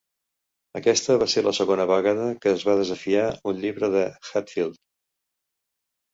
Aquesta 0.77 1.17
va 1.23 1.27
ser 1.33 1.43
la 1.47 1.53
segona 1.57 1.85
vegada 1.91 2.25
que 2.47 2.55
es 2.57 2.65
va 2.71 2.75
desafiar 2.81 3.27
un 3.53 3.61
llibre 3.67 3.93
de 3.99 4.03
Hatfield. 4.33 4.83